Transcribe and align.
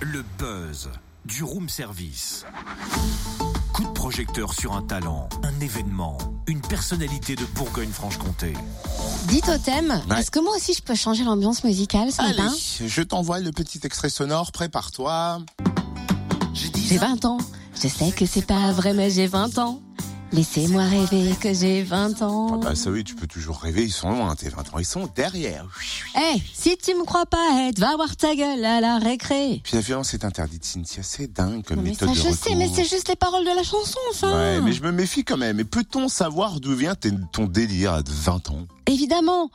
Le 0.00 0.22
buzz 0.38 0.90
du 1.24 1.42
room 1.42 1.68
service. 1.68 2.44
Coup 3.72 3.84
de 3.84 3.88
projecteur 3.92 4.52
sur 4.54 4.74
un 4.74 4.82
talent, 4.82 5.28
un 5.42 5.60
événement, 5.60 6.18
une 6.46 6.60
personnalité 6.60 7.34
de 7.34 7.44
Bourgogne-Franche-Comté. 7.56 8.52
Dis 9.28 9.40
Totem, 9.40 10.02
Ouais. 10.08 10.20
est-ce 10.20 10.30
que 10.30 10.38
moi 10.40 10.54
aussi 10.56 10.74
je 10.74 10.82
peux 10.82 10.94
changer 10.94 11.24
l'ambiance 11.24 11.64
musicale 11.64 12.12
ce 12.12 12.20
Allez, 12.22 12.36
matin 12.42 12.54
je 12.86 13.02
t'envoie 13.02 13.40
le 13.40 13.50
petit 13.52 13.80
extrait 13.84 14.10
sonore, 14.10 14.52
prépare-toi. 14.52 15.40
J'ai 16.52 16.98
20 16.98 17.24
ans, 17.24 17.38
je 17.74 17.88
sais 17.88 18.12
que 18.12 18.26
c'est 18.26 18.46
pas 18.46 18.70
vrai 18.72 18.92
mais 18.94 19.10
j'ai 19.10 19.26
20 19.26 19.58
ans. 19.58 19.80
Laissez-moi 20.34 20.82
rêver 20.82 21.32
que 21.40 21.54
j'ai 21.54 21.84
20 21.84 22.22
ans. 22.22 22.58
Bah 22.58 22.74
ça 22.74 22.90
oui, 22.90 23.04
tu 23.04 23.14
peux 23.14 23.28
toujours 23.28 23.60
rêver, 23.60 23.84
ils 23.84 23.92
sont 23.92 24.10
loin, 24.10 24.34
tes 24.34 24.48
20 24.48 24.74
ans, 24.74 24.78
ils 24.80 24.84
sont 24.84 25.08
derrière. 25.14 25.64
Eh, 26.16 26.42
si 26.52 26.76
tu 26.76 26.92
me 26.94 27.04
crois 27.04 27.24
pas, 27.24 27.68
Ed, 27.68 27.78
va 27.78 27.94
voir 27.94 28.16
ta 28.16 28.34
gueule 28.34 28.64
à 28.64 28.80
la 28.80 28.98
récré. 28.98 29.60
Puis 29.62 29.76
la 29.76 29.80
violence 29.80 30.12
est 30.12 30.24
interdite, 30.24 30.64
Cynthia, 30.64 31.04
c'est 31.04 31.32
dingue 31.32 31.62
comme 31.62 31.76
Non, 31.76 31.82
mais 31.84 31.90
méthode 31.90 32.08
ça 32.08 32.14
de 32.14 32.28
je 32.30 32.34
sais, 32.34 32.56
mais 32.56 32.68
c'est 32.68 32.82
juste 32.82 33.08
les 33.08 33.14
paroles 33.14 33.44
de 33.44 33.54
la 33.54 33.62
chanson 33.62 33.98
enfin. 34.10 34.34
Ouais, 34.34 34.60
mais 34.60 34.72
je 34.72 34.82
me 34.82 34.90
méfie 34.90 35.22
quand 35.22 35.36
même. 35.36 35.60
Et 35.60 35.64
peut-on 35.64 36.08
savoir 36.08 36.58
d'où 36.58 36.74
vient 36.74 36.96
ton 37.30 37.44
délire 37.44 37.92
à 37.92 38.02
20 38.04 38.50
ans? 38.50 38.66
Évidemment. 38.86 39.50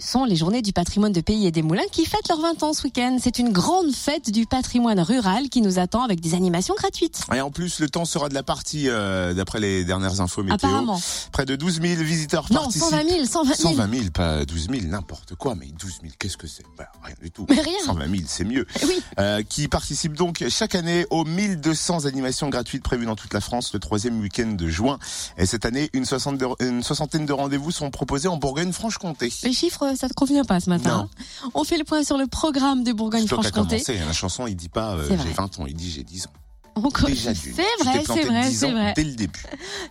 Ce 0.00 0.12
sont 0.12 0.24
les 0.24 0.36
journées 0.36 0.62
du 0.62 0.72
patrimoine 0.72 1.10
de 1.10 1.20
pays 1.20 1.48
et 1.48 1.50
des 1.50 1.62
moulins 1.62 1.82
qui 1.90 2.04
fêtent 2.06 2.28
leurs 2.28 2.40
20 2.40 2.62
ans 2.62 2.72
ce 2.72 2.84
week-end. 2.84 3.18
C'est 3.20 3.40
une 3.40 3.50
grande 3.50 3.92
fête 3.92 4.30
du 4.30 4.46
patrimoine 4.46 5.00
rural 5.00 5.48
qui 5.48 5.60
nous 5.62 5.80
attend 5.80 6.04
avec 6.04 6.20
des 6.20 6.34
animations 6.34 6.76
gratuites. 6.76 7.22
Et 7.34 7.40
en 7.40 7.50
plus, 7.50 7.80
le 7.80 7.88
temps 7.90 8.04
sera 8.04 8.28
de 8.28 8.34
la 8.34 8.44
partie, 8.44 8.84
euh, 8.88 9.34
d'après 9.34 9.58
les 9.58 9.82
dernières 9.82 10.20
infos 10.20 10.44
météo. 10.44 10.54
Apparemment. 10.54 11.00
Près 11.32 11.44
de 11.44 11.56
12 11.56 11.80
000 11.82 12.02
visiteurs 12.04 12.46
Non, 12.50 12.60
participent. 12.60 12.84
120 12.84 13.08
000, 13.08 13.24
120 13.24 13.54
000. 13.56 13.70
120 13.74 13.90
000, 13.98 14.10
pas 14.14 14.44
12 14.44 14.68
000, 14.70 14.82
n'importe 14.86 15.34
quoi, 15.34 15.56
mais 15.56 15.66
12 15.66 15.90
000, 16.02 16.12
qu'est-ce 16.20 16.36
que 16.36 16.46
c'est? 16.46 16.62
Bah, 16.78 16.86
Rien 17.02 17.16
du 17.20 17.32
tout. 17.32 17.46
Mais 17.48 17.60
rien. 17.60 17.74
120 17.86 18.08
000, 18.08 18.22
c'est 18.28 18.44
mieux. 18.44 18.66
Oui. 18.84 19.02
Euh, 19.18 19.42
qui 19.42 19.66
participent 19.66 20.16
donc 20.16 20.44
chaque 20.50 20.76
année 20.76 21.04
aux 21.10 21.24
1200 21.24 22.04
animations 22.04 22.48
gratuites 22.48 22.84
prévues 22.84 23.06
dans 23.06 23.16
toute 23.16 23.34
la 23.34 23.40
France 23.40 23.72
le 23.74 23.80
troisième 23.80 24.20
week-end 24.20 24.52
de 24.52 24.68
juin. 24.68 25.00
Et 25.36 25.46
cette 25.46 25.64
année, 25.64 25.90
une, 25.94 26.04
soixante 26.04 26.38
de- 26.38 26.80
soixantaine 26.82 27.26
de 27.26 27.32
rendez-vous 27.32 27.72
sont 27.72 27.90
proposés 27.90 28.28
en 28.28 28.36
Bourgogne-Franche-Comté. 28.60 29.32
Les 29.44 29.52
chiffres, 29.52 29.94
ça 29.96 30.08
te 30.08 30.14
convient 30.14 30.44
pas 30.44 30.60
ce 30.60 30.68
matin 30.70 31.08
On 31.54 31.64
fait 31.64 31.78
le 31.78 31.84
point 31.84 32.04
sur 32.04 32.18
le 32.18 32.26
programme 32.26 32.84
de 32.84 32.92
Bourgogne-Franche-Comté. 32.92 33.82
commencé. 33.82 33.98
hein, 33.98 34.06
La 34.06 34.12
chanson, 34.12 34.46
il 34.46 34.54
dit 34.56 34.68
pas 34.68 34.94
euh, 34.94 35.08
j'ai 35.08 35.32
20 35.32 35.60
ans, 35.60 35.66
il 35.66 35.74
dit 35.74 35.90
j'ai 35.90 36.02
10 36.04 36.26
ans. 36.26 36.30
C'est 36.76 36.82
vrai, 36.82 38.02
c'est 38.06 38.24
vrai, 38.24 38.48
10 38.48 38.56
c'est 38.58 38.70
vrai. 38.70 38.92
Dès 38.96 39.04
le 39.04 39.12
début. 39.12 39.42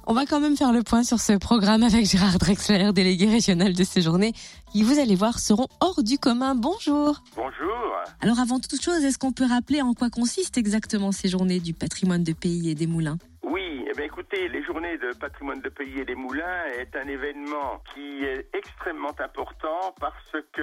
On 0.08 0.14
va 0.14 0.26
quand 0.26 0.40
même 0.40 0.56
faire 0.56 0.72
le 0.72 0.82
point 0.82 1.04
sur 1.04 1.20
ce 1.20 1.34
programme 1.34 1.84
avec 1.84 2.10
Gérard 2.10 2.40
Drexler, 2.40 2.92
délégué 2.94 3.28
régional 3.30 3.74
de 3.74 3.84
ces 3.84 4.02
journées, 4.02 4.34
qui, 4.72 4.82
vous 4.84 4.98
allez 4.98 5.16
voir, 5.16 5.40
seront 5.40 5.68
hors 5.82 6.02
du 6.02 6.18
commun. 6.18 6.56
Bonjour. 6.56 7.22
Bonjour. 7.36 7.76
Alors 8.22 8.40
avant 8.40 8.60
toute 8.60 8.82
chose, 8.82 9.04
est-ce 9.04 9.18
qu'on 9.18 9.34
peut 9.34 9.46
rappeler 9.46 9.82
en 9.82 9.94
quoi 9.94 10.10
consistent 10.10 10.58
exactement 10.58 11.12
ces 11.12 11.28
journées 11.28 11.60
du 11.60 11.74
patrimoine 11.74 12.24
de 12.24 12.34
pays 12.34 12.70
et 12.70 12.76
des 12.76 12.88
moulins? 12.88 13.18
Bien, 14.00 14.06
écoutez, 14.06 14.48
les 14.48 14.64
journées 14.64 14.98
de 14.98 15.12
patrimoine 15.20 15.60
de 15.60 15.68
pays 15.68 16.00
et 16.00 16.06
des 16.06 16.16
moulins 16.16 16.64
est 16.80 16.96
un 16.96 17.06
événement 17.06 17.84
qui 17.94 18.24
est 18.24 18.48
extrêmement 18.56 19.14
important 19.20 19.94
parce 20.00 20.38
que 20.54 20.62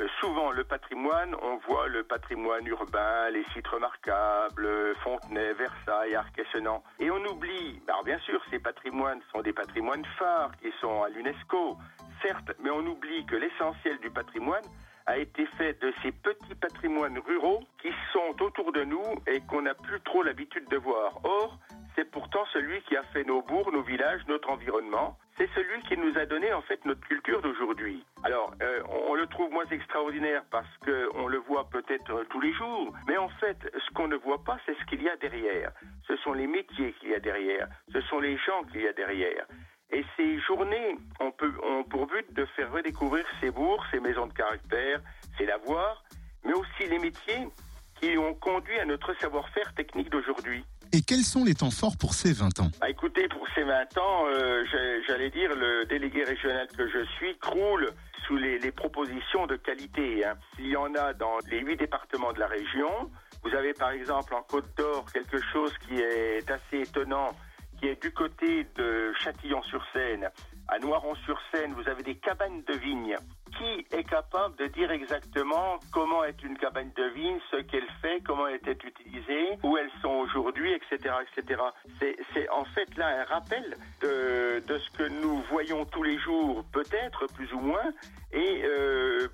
euh, 0.00 0.06
souvent 0.20 0.52
le 0.52 0.62
patrimoine, 0.62 1.34
on 1.42 1.56
voit 1.66 1.88
le 1.88 2.04
patrimoine 2.04 2.64
urbain, 2.68 3.30
les 3.30 3.42
sites 3.52 3.66
remarquables, 3.66 4.94
Fontenay, 5.02 5.54
Versailles, 5.54 6.14
Arc-et-Senans. 6.14 6.84
Et 7.00 7.10
on 7.10 7.24
oublie, 7.24 7.82
alors 7.88 8.04
bien 8.04 8.18
sûr, 8.20 8.40
ces 8.48 8.60
patrimoines 8.60 9.22
sont 9.32 9.42
des 9.42 9.52
patrimoines 9.52 10.04
phares 10.16 10.52
qui 10.62 10.70
sont 10.80 11.02
à 11.02 11.08
l'UNESCO, 11.08 11.76
certes, 12.22 12.52
mais 12.62 12.70
on 12.70 12.86
oublie 12.86 13.26
que 13.26 13.34
l'essentiel 13.34 13.98
du 13.98 14.10
patrimoine 14.10 14.62
a 15.06 15.18
été 15.18 15.46
fait 15.56 15.80
de 15.82 15.92
ces 16.02 16.12
petits 16.12 16.54
patrimoines 16.54 17.18
ruraux 17.18 17.64
qui 17.82 17.88
sont 18.12 18.40
autour 18.40 18.70
de 18.72 18.84
nous 18.84 19.02
et 19.26 19.40
qu'on 19.48 19.62
n'a 19.62 19.74
plus 19.74 20.00
trop 20.02 20.22
l'habitude 20.22 20.68
de 20.68 20.76
voir. 20.76 21.18
Or, 21.24 21.58
c'est 21.98 22.08
pourtant 22.12 22.44
celui 22.52 22.80
qui 22.82 22.96
a 22.96 23.02
fait 23.12 23.24
nos 23.24 23.42
bourgs, 23.42 23.72
nos 23.72 23.82
villages, 23.82 24.20
notre 24.28 24.50
environnement. 24.50 25.18
C'est 25.36 25.48
celui 25.52 25.82
qui 25.82 25.96
nous 25.96 26.16
a 26.16 26.26
donné 26.26 26.52
en 26.52 26.62
fait 26.62 26.84
notre 26.84 27.00
culture 27.00 27.42
d'aujourd'hui. 27.42 28.04
Alors, 28.22 28.54
euh, 28.62 28.82
on, 28.88 29.10
on 29.10 29.14
le 29.14 29.26
trouve 29.26 29.50
moins 29.50 29.66
extraordinaire 29.66 30.44
parce 30.52 30.68
qu'on 30.84 31.26
le 31.26 31.38
voit 31.38 31.68
peut-être 31.70 32.12
euh, 32.12 32.24
tous 32.30 32.40
les 32.40 32.52
jours, 32.52 32.92
mais 33.08 33.16
en 33.16 33.28
fait, 33.40 33.58
ce 33.84 33.90
qu'on 33.94 34.06
ne 34.06 34.14
voit 34.16 34.44
pas, 34.44 34.58
c'est 34.64 34.76
ce 34.78 34.84
qu'il 34.84 35.02
y 35.02 35.08
a 35.08 35.16
derrière. 35.16 35.72
Ce 36.06 36.16
sont 36.18 36.34
les 36.34 36.46
métiers 36.46 36.92
qu'il 37.00 37.08
y 37.10 37.14
a 37.14 37.18
derrière, 37.20 37.66
ce 37.92 38.00
sont 38.02 38.20
les 38.20 38.36
gens 38.38 38.62
qu'il 38.70 38.82
y 38.82 38.86
a 38.88 38.92
derrière. 38.92 39.44
Et 39.90 40.04
ces 40.16 40.38
journées 40.40 40.96
ont, 41.18 41.32
peu- 41.32 41.52
ont 41.64 41.82
pour 41.82 42.06
but 42.06 42.32
de 42.32 42.44
faire 42.54 42.70
redécouvrir 42.70 43.24
ces 43.40 43.50
bourgs, 43.50 43.84
ces 43.90 43.98
maisons 43.98 44.26
de 44.28 44.34
caractère, 44.34 45.00
ces 45.36 45.46
lavoirs, 45.46 46.04
mais 46.44 46.52
aussi 46.52 46.86
les 46.88 47.00
métiers 47.00 47.48
qui 48.00 48.16
ont 48.18 48.34
conduit 48.34 48.78
à 48.78 48.84
notre 48.84 49.12
savoir-faire 49.14 49.74
technique 49.74 50.10
d'aujourd'hui. 50.10 50.64
Et 50.92 51.02
quels 51.02 51.24
sont 51.24 51.44
les 51.44 51.54
temps 51.54 51.70
forts 51.70 51.96
pour 51.98 52.14
ces 52.14 52.32
20 52.32 52.60
ans 52.60 52.70
Bah, 52.80 52.88
écoutez, 52.88 53.28
pour 53.28 53.46
ces 53.54 53.62
20 53.62 53.98
ans, 53.98 54.26
euh, 54.26 54.64
j'allais 55.06 55.30
dire, 55.30 55.54
le 55.54 55.84
délégué 55.86 56.24
régional 56.24 56.66
que 56.76 56.88
je 56.88 57.04
suis 57.16 57.36
croule 57.38 57.90
sous 58.26 58.36
les, 58.36 58.58
les 58.58 58.72
propositions 58.72 59.46
de 59.46 59.56
qualité. 59.56 60.24
hein. 60.24 60.34
Il 60.58 60.66
y 60.68 60.76
en 60.76 60.94
a 60.94 61.12
dans 61.14 61.38
les 61.50 61.60
huit 61.60 61.76
départements 61.76 62.32
de 62.32 62.40
la 62.40 62.46
région. 62.46 63.10
Vous 63.42 63.54
avez 63.54 63.72
par 63.72 63.90
exemple 63.90 64.34
en 64.34 64.42
Côte 64.42 64.68
d'Or 64.76 65.04
quelque 65.12 65.38
chose 65.52 65.72
qui 65.86 65.94
est 66.00 66.50
assez 66.50 66.80
étonnant, 66.88 67.28
qui 67.78 67.88
est 67.88 68.02
du 68.02 68.12
côté 68.12 68.66
de 68.76 69.12
Châtillon-sur-Seine. 69.22 70.30
À 70.68 70.78
Noiron-sur-Seine, 70.78 71.72
vous 71.74 71.88
avez 71.88 72.02
des 72.02 72.16
cabanes 72.16 72.62
de 72.64 72.74
vignes. 72.74 73.16
Qui 73.56 73.86
est 73.96 74.04
capable 74.04 74.56
de 74.56 74.66
dire 74.66 74.90
exactement 74.90 75.80
comment 75.90 76.22
est 76.22 76.42
une 76.42 76.56
cabane 76.58 76.92
de 76.94 77.04
vigne, 77.14 77.38
ce 77.50 77.56
qu'elle 77.56 77.88
fait, 78.02 78.20
comment 78.24 78.46
elle 78.46 78.56
était 78.56 78.76
utilisée, 78.86 79.58
où 79.62 79.76
elles 79.78 79.90
sont 80.02 80.10
aujourd'hui, 80.10 80.72
etc., 80.74 81.14
etc. 81.22 81.62
C'est, 81.98 82.48
en 82.50 82.64
fait 82.66 82.96
là 82.96 83.20
un 83.20 83.24
rappel 83.24 83.76
de, 84.02 84.62
ce 84.68 84.90
que 84.90 85.08
nous 85.08 85.42
voyons 85.50 85.86
tous 85.86 86.02
les 86.02 86.18
jours, 86.18 86.64
peut-être 86.72 87.26
plus 87.34 87.52
ou 87.52 87.60
moins, 87.60 87.90
et 88.32 88.62
euh, 88.64 89.28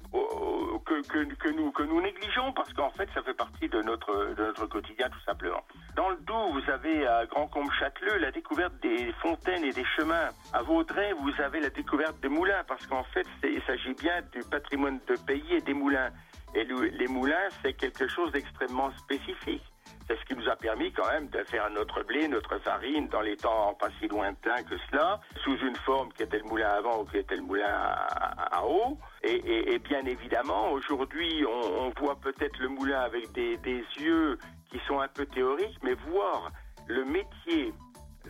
que, 0.84 1.48
nous, 1.50 1.72
que 1.72 1.82
nous 1.82 2.00
négligeons 2.00 2.52
parce 2.52 2.72
qu'en 2.72 2.90
fait 2.90 3.08
ça 3.14 3.22
fait 3.22 3.34
partie 3.34 3.68
de 3.68 3.80
notre, 3.82 4.34
de 4.34 4.44
notre 4.44 4.66
quotidien 4.66 5.08
tout 5.08 5.20
simplement. 5.24 5.62
Dans 5.96 6.10
le 6.10 6.16
Doubs, 6.16 6.52
vous 6.52 6.70
avez 6.70 7.06
à 7.06 7.26
Grand 7.26 7.46
Combe-Châteleux 7.48 8.18
la 8.18 8.30
découverte 8.30 8.74
des 8.82 9.12
fontaines 9.22 9.64
et 9.64 9.72
des 9.72 9.84
chemins. 9.96 10.28
À 10.52 10.62
Vaudrey, 10.62 11.12
vous 11.14 11.32
avez 11.42 11.60
la 11.60 11.70
découverte 11.70 12.20
des 12.20 12.28
moulins 12.28 12.62
parce 12.68 12.86
qu'en 12.86 13.04
fait 13.04 13.26
il 13.42 13.62
s'agit 13.66 13.94
bien 13.94 14.20
du 14.32 14.40
patrimoine 14.50 15.00
de 15.08 15.16
pays 15.26 15.54
et 15.54 15.60
des 15.60 15.74
moulins. 15.74 16.10
Et 16.54 16.64
le- 16.64 16.86
les 16.86 17.08
moulins, 17.08 17.48
c'est 17.62 17.72
quelque 17.72 18.06
chose 18.06 18.30
d'extrêmement 18.32 18.90
spécifique. 18.92 19.62
C'est 20.08 20.18
ce 20.18 20.24
qui 20.26 20.34
nous 20.34 20.48
a 20.48 20.56
permis 20.56 20.92
quand 20.92 21.06
même 21.10 21.28
de 21.28 21.42
faire 21.44 21.70
notre 21.70 22.02
blé, 22.02 22.28
notre 22.28 22.58
farine 22.58 23.08
dans 23.08 23.22
les 23.22 23.36
temps 23.36 23.74
pas 23.74 23.88
si 23.98 24.08
lointains 24.08 24.62
que 24.64 24.76
cela, 24.90 25.20
sous 25.42 25.56
une 25.58 25.76
forme 25.76 26.12
qui 26.12 26.22
était 26.22 26.38
le 26.38 26.44
moulin 26.44 26.68
avant 26.68 27.00
ou 27.00 27.04
qui 27.06 27.18
était 27.18 27.36
le 27.36 27.42
moulin 27.42 27.68
à, 27.68 28.58
à 28.58 28.64
eau. 28.66 28.98
Et, 29.22 29.78
bien 29.78 30.04
évidemment, 30.04 30.72
aujourd'hui, 30.72 31.44
on, 31.46 31.90
voit 31.98 32.16
peut-être 32.16 32.58
le 32.58 32.68
moulin 32.68 33.00
avec 33.00 33.32
des, 33.32 33.58
yeux 33.98 34.38
qui 34.70 34.78
sont 34.86 35.00
un 35.00 35.08
peu 35.08 35.24
théoriques, 35.26 35.78
mais 35.82 35.94
voir 35.94 36.50
le 36.86 37.04
métier 37.04 37.72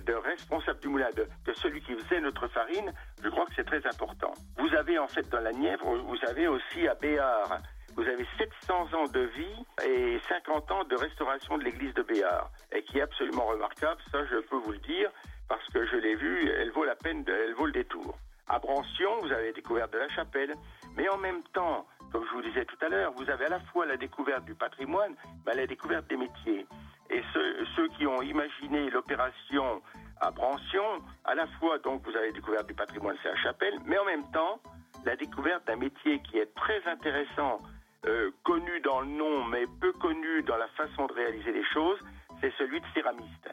de 0.06 0.12
responsable 0.12 0.80
du 0.80 0.88
moulin, 0.88 1.10
de, 1.16 1.26
de 1.46 1.52
celui 1.54 1.80
qui 1.80 1.94
faisait 1.94 2.20
notre 2.20 2.46
farine, 2.48 2.92
je 3.22 3.28
crois 3.28 3.46
que 3.46 3.52
c'est 3.56 3.64
très 3.64 3.84
important. 3.86 4.32
Vous 4.58 4.72
avez 4.74 4.98
en 4.98 5.08
fait 5.08 5.28
dans 5.30 5.40
la 5.40 5.52
Nièvre, 5.52 5.86
vous 5.86 6.18
avez 6.28 6.46
aussi 6.46 6.86
à 6.86 6.94
Béard, 6.94 7.60
vous 7.96 8.02
avez 8.02 8.26
700 8.38 8.94
ans 8.94 9.06
de 9.06 9.20
vie 9.20 9.64
et 9.86 10.20
50 10.28 10.70
ans 10.70 10.84
de 10.84 10.96
restauration 10.96 11.58
de 11.58 11.64
l'église 11.64 11.94
de 11.94 12.02
Béard, 12.02 12.50
et 12.72 12.82
qui 12.82 12.98
est 12.98 13.02
absolument 13.02 13.46
remarquable, 13.46 14.00
ça 14.10 14.24
je 14.26 14.36
peux 14.36 14.56
vous 14.56 14.72
le 14.72 14.78
dire, 14.78 15.10
parce 15.48 15.66
que 15.68 15.86
je 15.86 15.96
l'ai 15.96 16.14
vu, 16.14 16.50
elle 16.50 16.70
vaut 16.70 16.84
la 16.84 16.96
peine, 16.96 17.24
elle 17.28 17.54
vaut 17.54 17.66
le 17.66 17.72
détour. 17.72 18.16
À 18.48 18.58
Brancion, 18.58 19.20
vous 19.22 19.32
avez 19.32 19.46
la 19.46 19.52
découverte 19.52 19.92
de 19.92 19.98
la 19.98 20.08
chapelle, 20.08 20.54
mais 20.96 21.08
en 21.08 21.16
même 21.18 21.42
temps, 21.54 21.86
comme 22.12 22.24
je 22.26 22.34
vous 22.34 22.42
disais 22.42 22.64
tout 22.64 22.76
à 22.84 22.88
l'heure, 22.88 23.12
vous 23.12 23.28
avez 23.30 23.46
à 23.46 23.50
la 23.50 23.60
fois 23.60 23.86
la 23.86 23.96
découverte 23.96 24.44
du 24.44 24.54
patrimoine, 24.54 25.14
mais 25.46 25.54
la 25.54 25.66
découverte 25.66 26.06
des 26.08 26.16
métiers. 26.16 26.66
Et 27.10 27.22
ceux, 27.32 27.88
qui 27.96 28.06
ont 28.06 28.22
imaginé 28.22 28.90
l'opération 28.90 29.82
à 30.20 30.30
Brancion, 30.30 31.02
à 31.24 31.34
la 31.34 31.46
fois 31.58 31.78
donc 31.78 32.02
vous 32.04 32.16
avez 32.16 32.28
la 32.28 32.32
découverte 32.32 32.66
du 32.66 32.74
patrimoine, 32.74 33.16
c'est 33.22 33.28
la 33.28 33.36
chapelle, 33.36 33.78
mais 33.84 33.98
en 33.98 34.04
même 34.04 34.30
temps 34.32 34.58
la 35.04 35.16
découverte 35.16 35.66
d'un 35.66 35.76
métier 35.76 36.20
qui 36.22 36.38
est 36.38 36.54
très 36.54 36.82
intéressant, 36.86 37.60
euh, 38.06 38.30
connu 38.42 38.80
dans 38.80 39.00
le 39.00 39.06
nom, 39.06 39.44
mais 39.44 39.64
peu 39.80 39.92
connu 39.94 40.42
dans 40.42 40.56
la 40.56 40.68
façon 40.68 41.06
de 41.06 41.12
réaliser 41.12 41.52
les 41.52 41.64
choses, 41.72 41.98
c'est 42.40 42.52
celui 42.58 42.80
de 42.80 42.86
céramiste. 42.94 43.48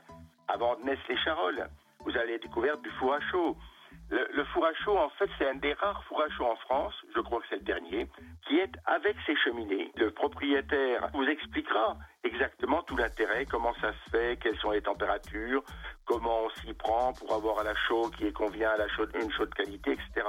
À 0.47 0.57
Vandenesse-les-Charolles, 0.57 1.69
vous 2.03 2.17
avez 2.17 2.33
la 2.33 2.37
découverte 2.37 2.81
du 2.81 2.89
four 2.91 3.13
à 3.13 3.19
chaud. 3.31 3.55
Le, 4.09 4.43
four 4.53 4.65
à 4.65 4.73
chaud, 4.73 4.97
en 4.97 5.09
fait, 5.11 5.29
c'est 5.37 5.49
un 5.49 5.55
des 5.55 5.71
rares 5.73 6.03
fours 6.03 6.21
à 6.21 6.29
chaud 6.29 6.45
en 6.45 6.55
France, 6.57 6.93
je 7.15 7.21
crois 7.21 7.39
que 7.39 7.45
c'est 7.49 7.55
le 7.55 7.61
dernier, 7.61 8.09
qui 8.45 8.57
est 8.57 8.71
avec 8.85 9.15
ses 9.25 9.37
cheminées. 9.37 9.89
Le 9.95 10.11
propriétaire 10.11 11.07
vous 11.13 11.23
expliquera 11.23 11.95
exactement 12.25 12.83
tout 12.83 12.97
l'intérêt, 12.97 13.45
comment 13.45 13.73
ça 13.75 13.93
se 13.93 14.09
fait, 14.09 14.37
quelles 14.41 14.57
sont 14.57 14.71
les 14.71 14.81
températures, 14.81 15.63
comment 16.05 16.41
on 16.43 16.49
s'y 16.61 16.73
prend 16.73 17.13
pour 17.13 17.33
avoir 17.33 17.59
à 17.59 17.63
la 17.63 17.75
chaux 17.87 18.11
qui 18.17 18.31
convient 18.33 18.71
à 18.71 18.77
la 18.77 18.89
chaude, 18.89 19.11
une 19.15 19.31
chaude 19.31 19.53
qualité, 19.53 19.93
etc. 19.93 20.27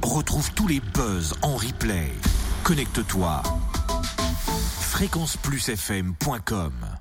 Retrouve 0.02 0.50
tous 0.54 0.70
les 0.70 0.80
buzz 0.94 1.34
en 1.42 1.58
replay. 1.58 2.14
Connecte-toi. 2.64 3.44
fréquenceplusfm.com 4.96 6.86